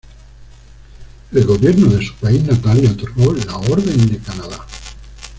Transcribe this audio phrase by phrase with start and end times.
[1.31, 4.65] El Gobierno de su país natal le otorgó la Orden de Canadá.